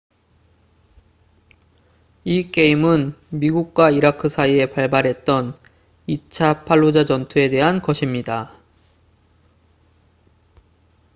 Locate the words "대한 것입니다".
7.49-8.51